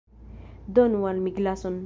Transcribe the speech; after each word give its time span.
Donu 0.79 1.05
al 1.11 1.21
mi 1.27 1.37
glason. 1.41 1.79